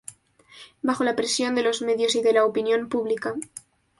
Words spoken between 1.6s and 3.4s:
los medios y de la opinión pública.